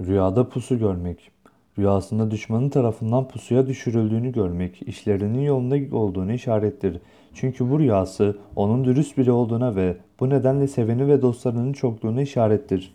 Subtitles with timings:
[0.00, 1.30] Rüyada pusu görmek.
[1.78, 7.00] Rüyasında düşmanın tarafından pusuya düşürüldüğünü görmek, işlerinin yolunda olduğunu işarettir.
[7.34, 12.94] Çünkü bu rüyası onun dürüst biri olduğuna ve bu nedenle seveni ve dostlarının çokluğuna işarettir.